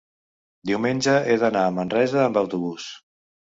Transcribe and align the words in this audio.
diumenge 0.69 1.13
he 1.33 1.37
d'anar 1.45 1.67
a 1.67 1.75
Manresa 1.77 2.25
amb 2.25 2.43
autobús. 2.45 2.91